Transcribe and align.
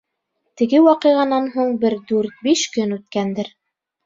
Теге 0.61 0.79
ваҡиғанан 0.85 1.49
һуң 1.57 1.75
бер 1.83 1.97
дүрт-биш 2.13 2.65
көн 2.79 2.97
үткәндер. 2.97 3.53